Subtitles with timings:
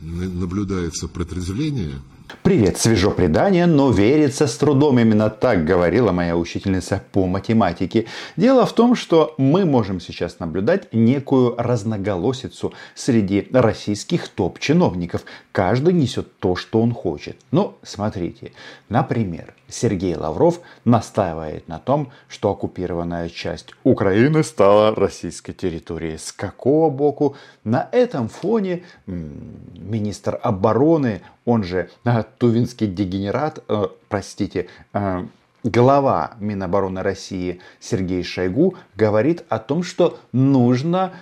[0.00, 2.00] наблюдается протрезвление,
[2.40, 4.98] Привет, свежо предание, но верится с трудом.
[4.98, 8.06] Именно так говорила моя учительница по математике.
[8.36, 15.24] Дело в том, что мы можем сейчас наблюдать некую разноголосицу среди российских топ-чиновников.
[15.52, 17.36] Каждый несет то, что он хочет.
[17.50, 18.52] Ну, смотрите,
[18.88, 26.18] например, Сергей Лавров настаивает на том, что оккупированная часть Украины стала российской территорией.
[26.18, 27.36] С какого боку?
[27.64, 35.26] На этом фоне министр обороны, он же э, тувинский дегенерат, э, простите, э,
[35.64, 41.12] глава Минобороны России Сергей Шойгу говорит о том, что нужно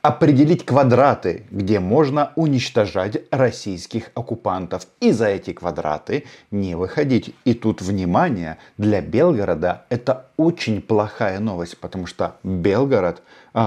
[0.00, 4.86] определить квадраты, где можно уничтожать российских оккупантов.
[5.00, 7.34] И за эти квадраты не выходить.
[7.44, 13.22] И тут, внимание, для Белгорода это очень плохая новость, потому что Белгород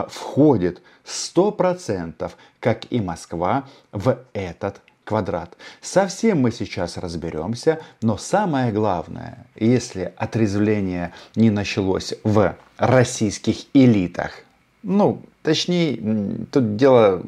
[0.10, 5.58] входит 100%, как и Москва, в этот квадрат.
[5.82, 14.32] Совсем мы сейчас разберемся, но самое главное, если отрезвление не началось в российских элитах,
[14.84, 17.24] ну, точнее, тут дело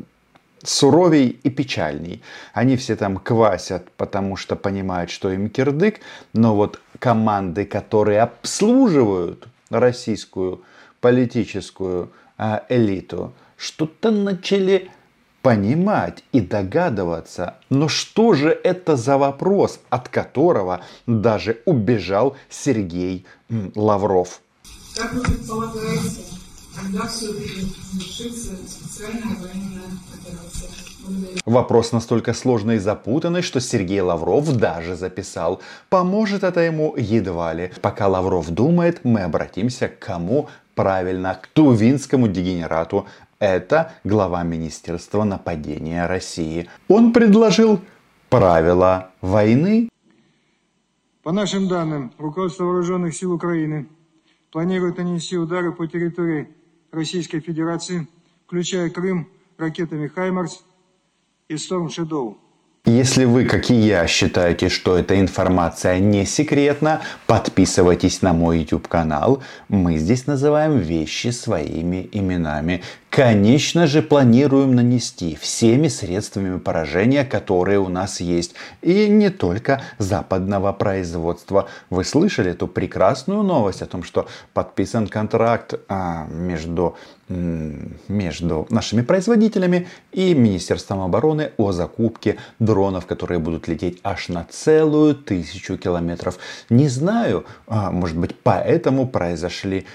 [0.62, 2.22] суровей и печальней.
[2.54, 6.02] Они все там квасят, потому что понимают, что им кирдык,
[6.34, 10.62] но вот команды, которые обслуживают российскую
[11.00, 14.90] политическую а, элиту, что-то начали
[15.42, 23.26] понимать и догадываться, но что же это за вопрос, от которого даже убежал Сергей
[23.76, 24.42] Лавров?
[24.96, 26.26] Как вы предполагаете,
[26.76, 30.70] когда все-таки завершится специальная военная операция?
[31.46, 35.62] Вопрос настолько сложный и запутанный, что Сергей Лавров даже записал.
[35.90, 37.72] Поможет это ему едва ли.
[37.82, 40.50] Пока Лавров думает, мы обратимся к кому?
[40.76, 43.08] Правильно, к тувинскому дегенерату
[43.40, 46.70] это глава Министерства нападения России.
[46.88, 47.82] Он предложил
[48.30, 49.90] правила войны.
[51.24, 53.88] По нашим данным, руководство Вооруженных сил Украины
[54.52, 56.50] планирует нанести удары по территории
[56.92, 58.08] Российской Федерации,
[58.46, 60.64] включая Крым, ракетами «Хаймарс»
[61.48, 62.38] и «Сторм Шедоу».
[62.90, 68.88] Если вы, как и я, считаете, что эта информация не секретна, подписывайтесь на мой YouTube
[68.88, 69.44] канал.
[69.68, 72.82] Мы здесь называем вещи своими именами.
[73.12, 78.56] Конечно же, планируем нанести всеми средствами поражения, которые у нас есть.
[78.82, 81.68] И не только западного производства.
[81.92, 86.98] Вы слышали эту прекрасную новость о том, что подписан контракт а, между
[87.30, 95.14] между нашими производителями и Министерством обороны о закупке дронов, которые будут лететь аж на целую
[95.16, 96.40] тысячу километров.
[96.70, 99.86] Не знаю, а, может быть, поэтому произошли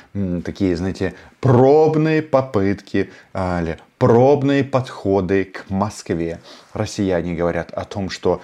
[0.44, 6.40] такие, знаете, пробные попытки а, или пробные подходы к Москве.
[6.72, 8.40] Россияне говорят о том, что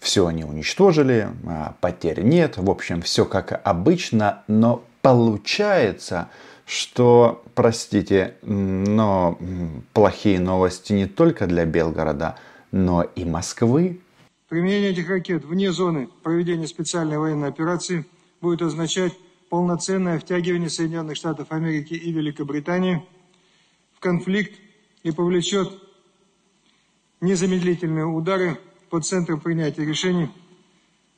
[0.00, 6.28] все они уничтожили, а, потерь нет, в общем, все как обычно, но получается,
[6.66, 9.38] что, простите, но
[9.92, 12.38] плохие новости не только для Белгорода,
[12.70, 14.00] но и Москвы.
[14.48, 18.04] Применение этих ракет вне зоны проведения специальной военной операции
[18.40, 19.12] будет означать
[19.48, 23.02] полноценное втягивание Соединенных Штатов Америки и Великобритании
[23.94, 24.58] в конфликт
[25.02, 25.70] и повлечет
[27.20, 28.58] незамедлительные удары
[28.90, 30.28] по центрам принятия решений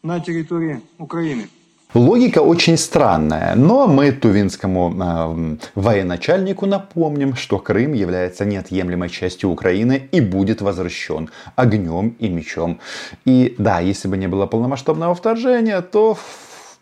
[0.02, 1.48] на территории Украины.
[1.92, 10.08] Логика очень странная, но мы тувинскому э, военачальнику напомним, что Крым является неотъемлемой частью Украины
[10.10, 12.80] и будет возвращен огнем и мечом.
[13.24, 16.18] И да, если бы не было полномасштабного вторжения, то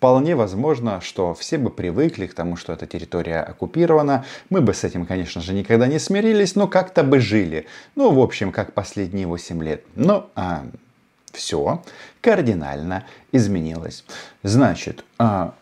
[0.03, 4.25] Вполне возможно, что все бы привыкли к тому, что эта территория оккупирована.
[4.51, 7.67] Мы бы с этим, конечно же, никогда не смирились, но как-то бы жили.
[7.95, 9.85] Ну, в общем, как последние 8 лет.
[9.95, 10.65] Но а,
[11.33, 11.83] все
[12.21, 14.05] кардинально изменилось.
[14.43, 15.55] Значит, а,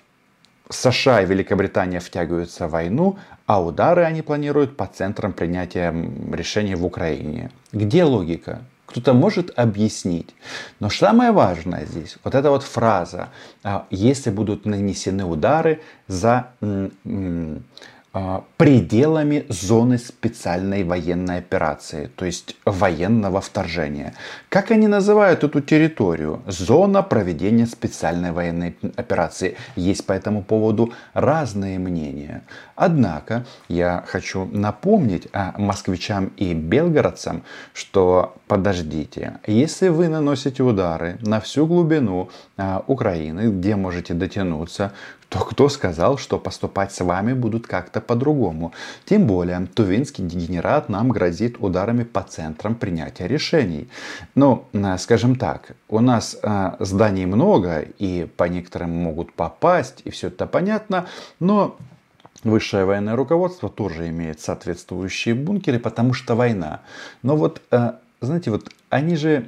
[0.69, 5.93] США и Великобритания втягиваются в войну, а удары они планируют по центрам принятия
[6.33, 7.51] решений в Украине.
[7.73, 8.61] Где логика?
[8.91, 10.35] кто-то может объяснить.
[10.81, 13.29] Но самое важное здесь, вот эта вот фраза,
[13.63, 16.51] а, если будут нанесены удары за
[18.57, 24.15] пределами зоны специальной военной операции, то есть военного вторжения.
[24.49, 26.43] Как они называют эту территорию?
[26.47, 29.57] Зона проведения специальной военной операции.
[29.77, 32.43] Есть по этому поводу разные мнения.
[32.75, 41.41] Однако я хочу напомнить а, москвичам и белгородцам, что подождите, если вы наносите удары на
[41.41, 44.93] всю глубину а, Украины, где можете дотянуться,
[45.31, 48.73] то кто сказал, что поступать с вами будут как-то по-другому?
[49.05, 53.89] Тем более, тувинский дегенерат нам грозит ударами по центрам принятия решений.
[54.35, 60.11] Ну, э, скажем так, у нас э, зданий много, и по некоторым могут попасть, и
[60.11, 61.07] все это понятно,
[61.39, 61.77] но
[62.43, 66.81] Высшее военное руководство тоже имеет соответствующие бункеры, потому что война.
[67.23, 67.93] Но вот э,
[68.27, 69.47] знаете, вот они же,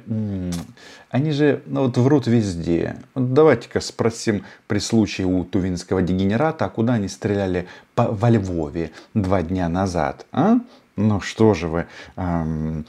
[1.09, 2.97] они же ну, вот врут везде.
[3.13, 8.91] Вот давайте-ка спросим при случае у тувинского дегенерата, а куда они стреляли по, во Львове
[9.13, 10.59] два дня назад, а?
[10.95, 11.87] Ну что же вы,
[12.17, 12.85] эм,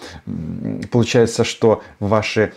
[0.90, 2.52] получается, что ваши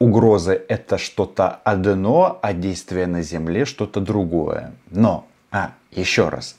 [0.00, 4.72] угрозы это что-то одно, а действие на земле что-то другое.
[4.90, 6.56] Но, а, еще раз,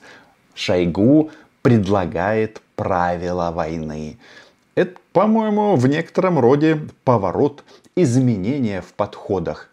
[0.54, 1.30] Шойгу
[1.60, 4.18] предлагает правила войны.
[4.74, 7.64] Это, по-моему, в некотором роде поворот,
[7.96, 9.68] изменения в подходах.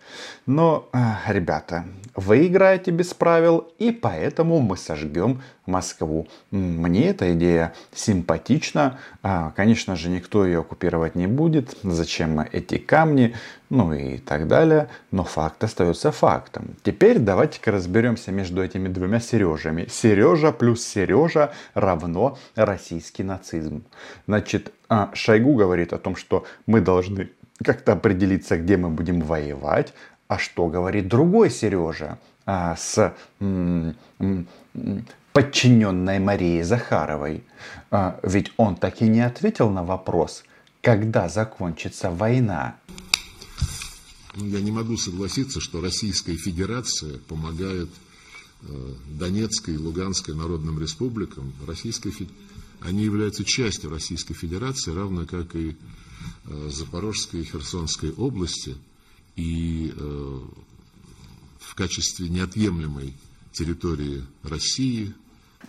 [0.45, 1.85] Но, а, ребята,
[2.15, 6.27] вы играете без правил, и поэтому мы сожгем Москву.
[6.49, 8.99] Мне эта идея симпатична.
[9.21, 11.77] А, конечно же, никто ее оккупировать не будет.
[11.83, 13.35] Зачем эти камни?
[13.69, 14.87] Ну и так далее.
[15.11, 16.75] Но факт остается фактом.
[16.83, 19.87] Теперь давайте-ка разберемся между этими двумя Сережами.
[19.89, 23.83] Сережа плюс Сережа равно российский нацизм.
[24.25, 27.29] Значит, а, Шойгу говорит о том, что мы должны
[27.63, 29.94] как-то определиться, где мы будем воевать.
[30.27, 34.48] А что говорит другой Сережа а, с м- м-
[35.33, 37.44] подчиненной Марией Захаровой?
[37.92, 40.44] А, ведь он так и не ответил на вопрос,
[40.81, 42.75] когда закончится война.
[44.36, 47.89] Ну, я не могу согласиться, что Российская Федерация помогает
[48.62, 51.54] э, Донецкой и Луганской народным республикам.
[51.65, 52.48] Российская Федерация
[52.81, 55.75] они являются частью Российской Федерации, равно как и
[56.69, 58.75] Запорожской и Херсонской области,
[59.35, 60.39] и э,
[61.59, 63.13] в качестве неотъемлемой
[63.53, 65.13] территории России–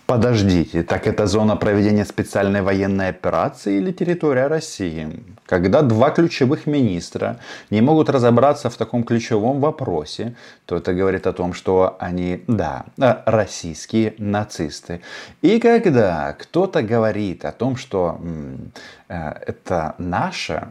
[0.09, 5.23] Подождите, так это зона проведения специальной военной операции или территория России?
[5.45, 7.39] Когда два ключевых министра
[7.69, 12.87] не могут разобраться в таком ключевом вопросе, то это говорит о том, что они, да,
[13.27, 15.03] российские нацисты.
[15.43, 18.19] И когда кто-то говорит о том, что
[19.09, 20.69] э, это наше,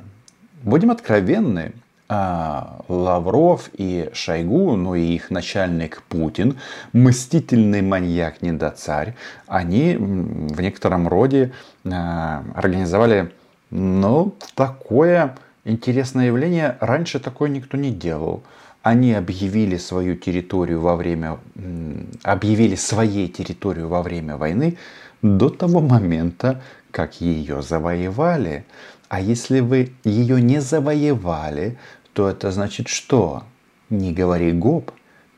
[0.64, 1.74] будем откровенны,
[2.10, 6.58] Лавров и Шойгу, ну и их начальник Путин,
[6.94, 9.16] мстительный маньяк-недоцарь,
[9.48, 11.52] они в некотором роде
[11.86, 13.32] а, организовали
[13.70, 16.78] ну, такое интересное явление.
[16.80, 18.44] Раньше такое никто не делал.
[18.84, 21.40] Они объявили свою территорию во время,
[22.24, 24.78] объявили своей территорию во время войны
[25.22, 26.62] до того момента,
[26.92, 28.66] как ее завоевали.
[29.10, 31.78] А если вы ее не завоевали,
[32.14, 33.44] то это значит что?
[33.90, 34.92] Не говори гоп,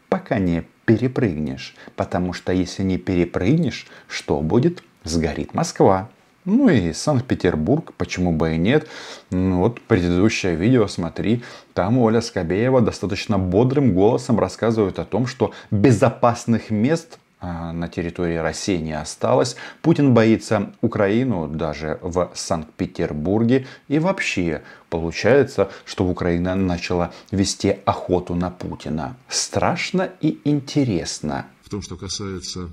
[0.09, 1.75] пока не перепрыгнешь.
[1.95, 4.83] Потому что если не перепрыгнешь, что будет?
[5.03, 6.09] Сгорит Москва.
[6.45, 8.87] Ну и Санкт-Петербург, почему бы и нет.
[9.29, 11.43] Ну, вот предыдущее видео, смотри,
[11.73, 18.77] там Оля Скобеева достаточно бодрым голосом рассказывает о том, что безопасных мест на территории России
[18.77, 19.55] не осталось.
[19.81, 23.67] Путин боится Украину даже в Санкт-Петербурге.
[23.87, 29.17] И вообще получается, что Украина начала вести охоту на Путина.
[29.29, 31.47] Страшно и интересно.
[31.63, 32.69] В том, что касается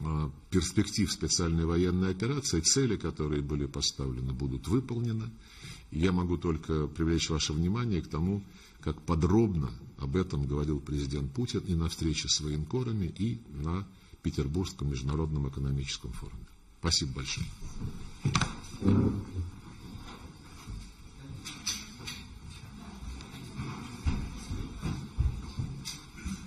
[0.00, 5.30] а, перспектив специальной военной операции, цели, которые были поставлены, будут выполнены.
[5.90, 8.42] Я могу только привлечь ваше внимание к тому,
[8.80, 9.70] как подробно
[10.00, 13.86] об этом говорил президент Путин и на встрече с военкорами, и на
[14.22, 16.46] Петербургском международном экономическом форуме.
[16.80, 17.46] Спасибо большое.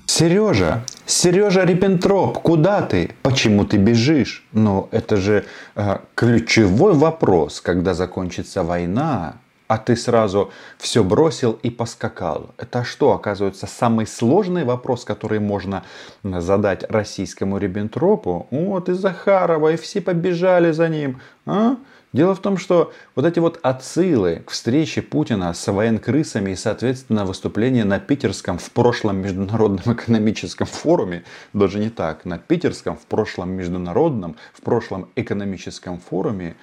[0.06, 3.16] Сережа, Сережа Риппентроп, куда ты?
[3.24, 4.46] Почему ты бежишь?
[4.52, 5.46] Ну, это же
[5.76, 12.52] э, ключевой вопрос, когда закончится война а ты сразу все бросил и поскакал.
[12.58, 15.84] Это что, оказывается, самый сложный вопрос, который можно
[16.24, 18.48] задать российскому Риббентропу?
[18.52, 21.22] Вот и Захарова, и все побежали за ним.
[21.46, 21.78] А?
[22.14, 27.26] Дело в том, что вот эти вот отсылы к встрече Путина с военкрысами и, соответственно,
[27.26, 33.54] выступление на питерском в прошлом международном экономическом форуме, даже не так, на питерском в прошлом
[33.54, 36.56] международном, в прошлом экономическом форуме,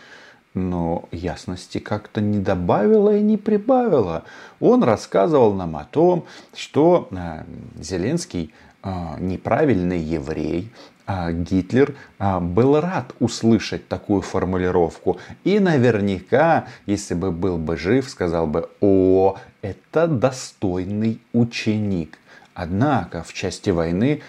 [0.54, 4.24] но ясности как-то не добавила и не прибавила.
[4.58, 7.44] Он рассказывал нам о том, что э,
[7.80, 8.52] Зеленский
[8.82, 8.90] э,
[9.20, 10.72] неправильный еврей,
[11.06, 15.18] а Гитлер был рад услышать такую формулировку.
[15.42, 22.16] И наверняка, если бы был бы жив, сказал бы, о, это достойный ученик.
[22.54, 24.22] Однако в части войны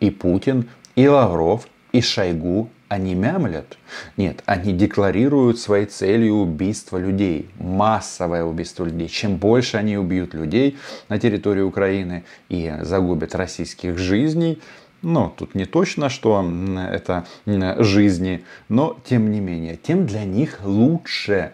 [0.00, 3.76] и Путин, и Лавров, и Шойгу они мямлят?
[4.16, 9.08] Нет, они декларируют своей целью убийство людей, массовое убийство людей.
[9.08, 10.76] Чем больше они убьют людей
[11.08, 14.60] на территории Украины и загубят российских жизней,
[15.02, 16.44] ну, тут не точно, что
[16.90, 21.52] это жизни, но тем не менее, тем для них лучше.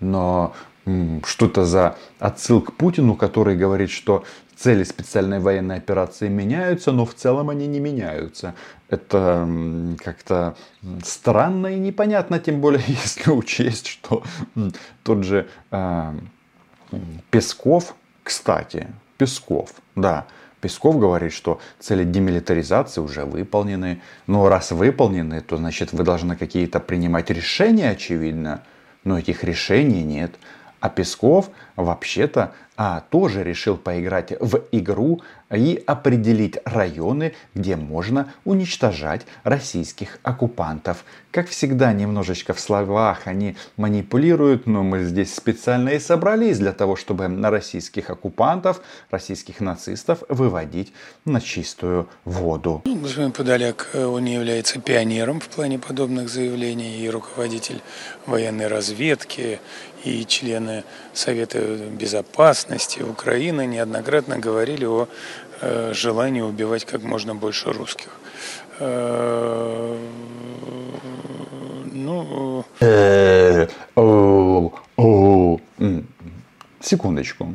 [0.00, 0.54] Но
[1.24, 4.24] что-то за отсыл к Путину, который говорит, что
[4.60, 8.54] цели специальной военной операции меняются, но в целом они не меняются.
[8.90, 9.48] Это
[10.04, 10.54] как-то
[11.02, 14.22] странно и непонятно, тем более если учесть, что
[15.02, 16.12] тот же э,
[17.30, 20.26] Песков, кстати, Песков, да,
[20.60, 24.02] Песков говорит, что цели демилитаризации уже выполнены.
[24.26, 28.62] Но раз выполнены, то значит вы должны какие-то принимать решения, очевидно.
[29.04, 30.32] Но этих решений нет.
[30.80, 31.48] А Песков
[31.82, 35.20] вообще-то а, тоже решил поиграть в игру
[35.54, 41.04] и определить районы, где можно уничтожать российских оккупантов.
[41.30, 46.96] Как всегда, немножечко в словах они манипулируют, но мы здесь специально и собрались для того,
[46.96, 50.94] чтобы на российских оккупантов, российских нацистов выводить
[51.26, 52.82] на чистую воду.
[52.86, 57.82] Господин Подоляк, э, он не является пионером в плане подобных заявлений и руководитель
[58.24, 59.60] военной разведки,
[60.04, 65.08] и члены Совета безопасности Украины неоднократно говорили о
[65.60, 68.10] э, желании убивать как можно больше русских.
[68.78, 69.96] Э,
[71.92, 72.64] ну...
[76.80, 77.54] Секундочку.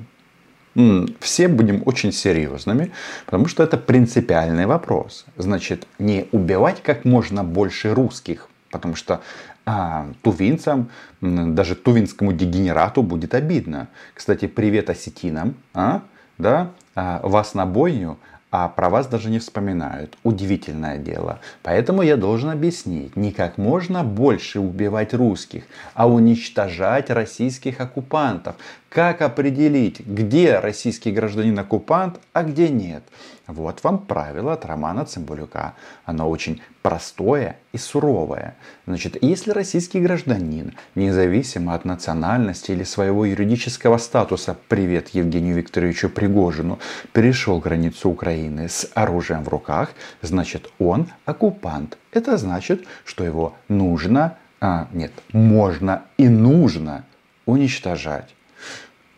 [1.19, 2.91] Все будем очень серьезными,
[3.25, 5.25] потому что это принципиальный вопрос.
[5.38, 9.22] Значит, не убивать как можно больше русских, потому что
[9.65, 10.89] а, тувинцам,
[11.22, 13.88] даже тувинскому дегенерату будет обидно.
[14.13, 16.01] Кстати, привет осетинам, а?
[16.38, 16.72] да?
[16.95, 18.17] а, вас на бойню,
[18.51, 20.17] а про вас даже не вспоминают.
[20.24, 21.39] Удивительное дело.
[21.62, 28.55] Поэтому я должен объяснить, не как можно больше убивать русских, а уничтожать российских оккупантов.
[28.88, 33.03] Как определить, где российский гражданин-оккупант, а где нет?
[33.48, 35.75] Вот вам правило от Романа Цымбалюка.
[36.04, 38.56] Оно очень простое и суровое.
[38.88, 46.80] Значит, если российский гражданин, независимо от национальности или своего юридического статуса, привет Евгению Викторовичу Пригожину,
[47.14, 49.92] перешел границу Украины с оружием в руках,
[50.24, 52.00] значит, он оккупант.
[52.12, 57.06] Это значит, что его нужно, а, нет, можно и нужно
[57.46, 58.34] уничтожать.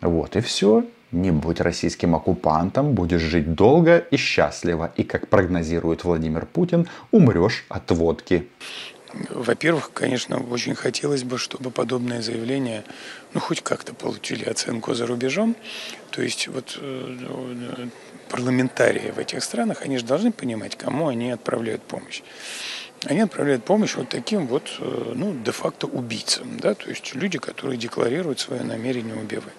[0.01, 0.83] Вот и все.
[1.11, 4.91] Не будь российским оккупантом, будешь жить долго и счастливо.
[4.97, 8.47] И, как прогнозирует Владимир Путин, умрешь от водки.
[9.29, 12.83] Во-первых, конечно, очень хотелось бы, чтобы подобные заявления,
[13.33, 15.55] ну, хоть как-то получили оценку за рубежом.
[16.11, 17.87] То есть вот э,
[18.29, 22.21] парламентарии в этих странах, они же должны понимать, кому они отправляют помощь.
[23.05, 27.77] Они отправляют помощь вот таким вот, э, ну, де-факто убийцам, да, то есть люди, которые
[27.77, 29.53] декларируют свое намерение убивать.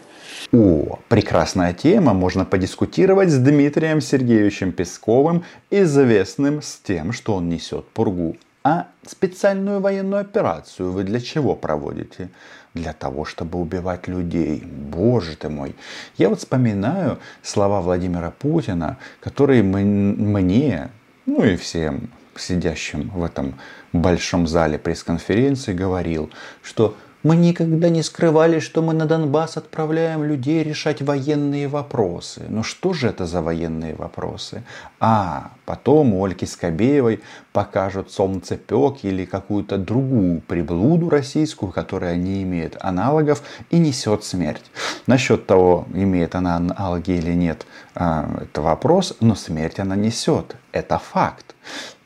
[0.51, 7.87] О, прекрасная тема, можно подискутировать с Дмитрием Сергеевичем Песковым, известным с тем, что он несет
[7.89, 8.35] пургу.
[8.65, 12.31] А специальную военную операцию вы для чего проводите?
[12.73, 14.63] Для того, чтобы убивать людей.
[14.65, 15.77] Боже ты мой.
[16.17, 20.89] Я вот вспоминаю слова Владимира Путина, которые мне,
[21.27, 23.59] ну и всем сидящим в этом
[23.93, 26.31] большом зале пресс-конференции говорил,
[26.63, 32.45] что мы никогда не скрывали, что мы на Донбасс отправляем людей решать военные вопросы.
[32.49, 34.63] Но что же это за военные вопросы?
[35.01, 37.21] А, потом у Ольги Скобеевой
[37.53, 44.65] покажут солнцепек или какую-то другую приблуду российскую, которая не имеет аналогов и несет смерть.
[45.07, 50.57] Насчет того, имеет она аналоги или нет, а, это вопрос, но смерть она несет.
[50.73, 51.55] Это факт.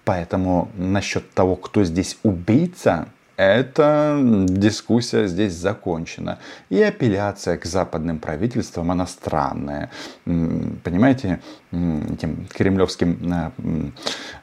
[0.04, 3.08] Поэтому насчет того, кто здесь убийца,
[3.42, 6.38] эта дискуссия здесь закончена.
[6.70, 9.90] И апелляция к западным правительствам, она странная.
[10.24, 11.40] Понимаете,
[11.72, 13.50] этим кремлевским э,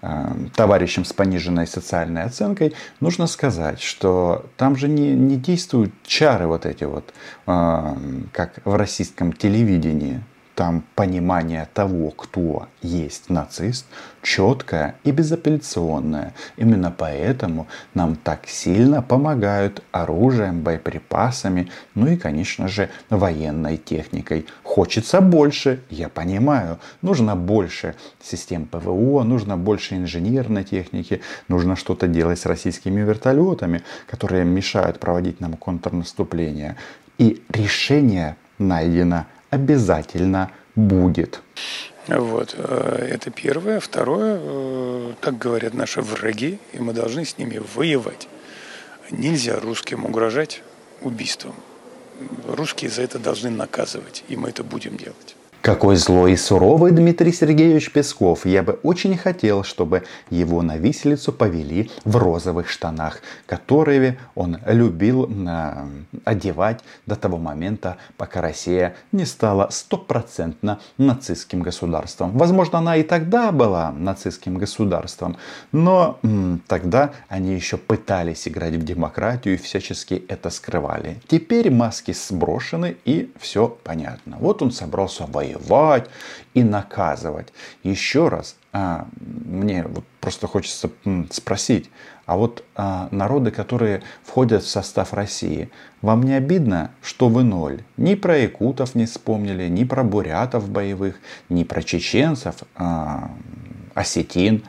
[0.02, 6.48] э, товарищам с пониженной социальной оценкой нужно сказать, что там же не, не действуют чары
[6.48, 7.14] вот эти вот,
[7.48, 7.96] э,
[8.34, 10.22] как в российском телевидении
[10.60, 13.86] там понимание того, кто есть нацист,
[14.22, 16.34] четкое и безапелляционное.
[16.58, 24.48] Именно поэтому нам так сильно помогают оружием, боеприпасами, ну и, конечно же, военной техникой.
[24.64, 26.78] Хочется больше, я понимаю.
[27.02, 34.44] Нужно больше систем ПВО, нужно больше инженерной техники, нужно что-то делать с российскими вертолетами, которые
[34.44, 36.76] мешают проводить нам контрнаступление.
[37.18, 41.42] И решение найдено обязательно будет.
[42.08, 42.56] Вот.
[42.58, 43.80] Э, это первое.
[43.80, 48.28] Второе, э, так говорят наши враги, и мы должны с ними воевать.
[49.12, 50.64] Нельзя русским угрожать
[51.02, 51.56] убийством.
[52.48, 55.36] Русские за это должны наказывать, и мы это будем делать.
[55.62, 58.46] Какой злой и суровый Дмитрий Сергеевич Песков.
[58.46, 65.30] Я бы очень хотел, чтобы его на виселицу повели в розовых штанах, которые он любил
[65.30, 65.86] э,
[66.24, 72.38] одевать до того момента, пока Россия не стала стопроцентно нацистским государством.
[72.38, 75.36] Возможно, она и тогда была нацистским государством,
[75.74, 81.18] но м, тогда они еще пытались играть в демократию и всячески это скрывали.
[81.28, 84.38] Теперь маски сброшены и все понятно.
[84.40, 86.10] Вот он собрался воевать воевать
[86.54, 87.54] и наказывать.
[87.84, 90.90] Еще раз, а, мне вот просто хочется
[91.32, 91.90] спросить,
[92.26, 95.70] а вот а, народы, которые входят в состав России,
[96.02, 97.84] вам не обидно, что вы ноль?
[97.98, 103.32] Ни про якутов не вспомнили, ни про бурятов боевых, ни про чеченцев, а,
[103.96, 104.64] осетин,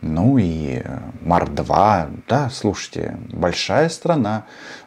[0.00, 0.82] ну и
[1.22, 2.08] Мордва.
[2.28, 4.46] Да, слушайте, большая страна,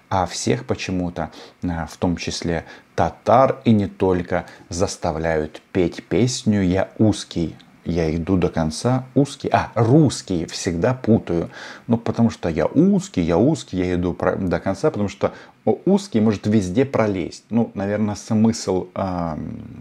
[0.09, 7.55] а всех почему-то, в том числе татар и не только заставляют петь песню «Я узкий».
[7.85, 9.49] Я иду до конца узкий.
[9.51, 11.49] А, русский всегда путаю.
[11.87, 15.33] Ну, потому что я узкий, я узкий, я иду до конца, потому что
[15.65, 17.45] узкий может везде пролезть.
[17.49, 19.37] Ну, наверное, смысл э,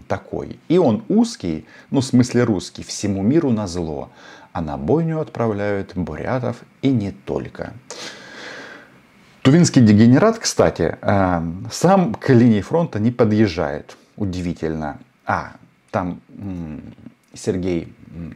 [0.07, 0.59] такой.
[0.69, 4.09] И он узкий, ну, в смысле русский, всему миру на зло.
[4.53, 7.73] А на бойню отправляют бурятов и не только.
[9.49, 11.41] Тувинский дегенерат, кстати, э,
[11.71, 13.97] сам к линии фронта не подъезжает.
[14.15, 14.99] Удивительно.
[15.25, 15.53] А,
[15.89, 16.21] там
[17.33, 17.91] Сергей,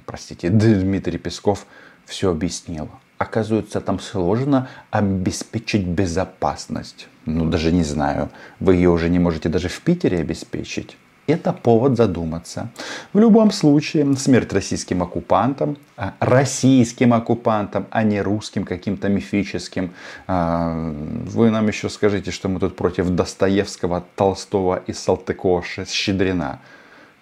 [0.08, 1.68] простите, Дмитрий Песков
[2.08, 2.90] все объяснил.
[3.20, 7.08] Оказывается, там сложно обеспечить безопасность.
[7.28, 8.32] Ну, даже не знаю.
[8.60, 12.70] Вы ее уже не можете даже в Питере обеспечить это повод задуматься.
[13.14, 19.92] В любом случае, смерть российским оккупантам, а, российским оккупантам, а не русским каким-то мифическим.
[20.28, 20.94] А,
[21.26, 26.60] вы нам еще скажите, что мы тут против Достоевского, Толстого и Салтыкова Щедрина.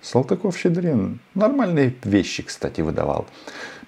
[0.01, 3.27] Салтыков-Щедрин нормальные вещи, кстати, выдавал.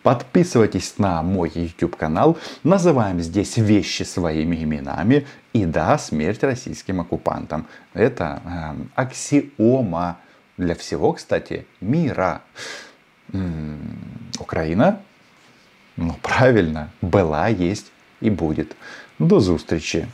[0.04, 2.38] Подписывайтесь на мой YouTube канал.
[2.64, 5.26] Называем здесь вещи своими именами.
[5.54, 7.68] И да, смерть российским оккупантам.
[7.94, 10.18] Это э, аксиома
[10.58, 12.42] для всего, кстати, мира.
[13.32, 13.80] М-м,
[14.40, 15.00] Украина?
[15.96, 18.76] Ну, правильно, была, есть и будет.
[19.20, 20.06] До зустрічі!